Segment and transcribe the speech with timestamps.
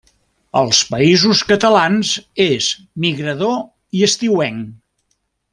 [0.61, 2.15] Als Països Catalans
[2.47, 2.71] és
[3.05, 3.55] migrador
[4.01, 4.77] i estiuenc.